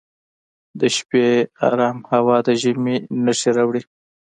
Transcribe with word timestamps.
د 0.79 0.81
شپې 0.95 1.25
ارام 1.67 1.97
هوا 2.11 2.37
د 2.47 2.49
ژمي 2.61 2.95
نښې 3.23 3.49
راوړي. 3.57 3.81